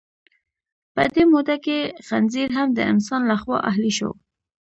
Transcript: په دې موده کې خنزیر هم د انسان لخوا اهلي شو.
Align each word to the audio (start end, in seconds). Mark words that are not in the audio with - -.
په 0.93 1.03
دې 1.13 1.23
موده 1.31 1.55
کې 1.65 1.77
خنزیر 2.07 2.49
هم 2.57 2.67
د 2.73 2.79
انسان 2.91 3.21
لخوا 3.31 3.57
اهلي 3.71 3.91
شو. 3.97 4.11